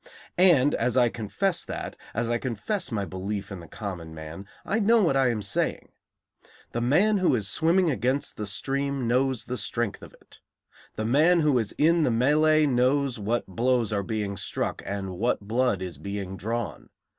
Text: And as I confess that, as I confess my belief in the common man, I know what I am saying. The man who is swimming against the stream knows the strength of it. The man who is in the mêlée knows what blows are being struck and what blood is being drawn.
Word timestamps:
And 0.39 0.73
as 0.73 0.97
I 0.97 1.09
confess 1.09 1.63
that, 1.63 1.95
as 2.15 2.27
I 2.27 2.39
confess 2.39 2.91
my 2.91 3.05
belief 3.05 3.51
in 3.51 3.59
the 3.59 3.67
common 3.67 4.15
man, 4.15 4.47
I 4.65 4.79
know 4.79 5.03
what 5.03 5.15
I 5.15 5.27
am 5.27 5.43
saying. 5.43 5.89
The 6.71 6.81
man 6.81 7.17
who 7.19 7.35
is 7.35 7.47
swimming 7.47 7.91
against 7.91 8.35
the 8.35 8.47
stream 8.47 9.07
knows 9.07 9.45
the 9.45 9.57
strength 9.57 10.01
of 10.01 10.13
it. 10.13 10.39
The 10.95 11.05
man 11.05 11.41
who 11.41 11.59
is 11.59 11.73
in 11.73 12.01
the 12.01 12.09
mêlée 12.09 12.67
knows 12.67 13.19
what 13.19 13.45
blows 13.45 13.93
are 13.93 14.01
being 14.01 14.37
struck 14.37 14.81
and 14.87 15.19
what 15.19 15.39
blood 15.41 15.83
is 15.83 15.99
being 15.99 16.35
drawn. 16.35 16.89